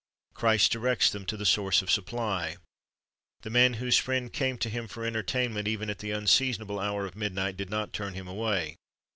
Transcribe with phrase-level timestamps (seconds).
[0.33, 2.57] Christ directs them to the source of supply.
[3.41, 7.15] The man whose friend came to him for entertainment, even at the unseasonable hour of
[7.15, 8.77] midnight, did not turn him away.